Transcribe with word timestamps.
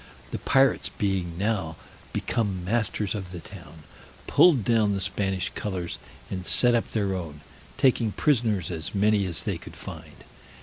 The 0.31 0.39
pirates 0.39 0.89
being 0.89 1.37
now 1.37 1.75
become 2.11 2.65
masters 2.65 3.13
of 3.13 3.31
the 3.31 3.39
town, 3.39 3.83
pulled 4.25 4.63
down 4.65 4.93
the 4.93 4.99
Spanish 4.99 5.51
colors 5.51 5.99
and 6.31 6.43
set 6.43 6.73
up 6.73 6.89
their 6.89 7.13
own, 7.13 7.41
taking 7.77 8.11
prisoners 8.11 8.71
as 8.71 8.95
many 8.95 9.27
as 9.27 9.43
they 9.43 9.59
could 9.59 9.75
find. 9.75 10.23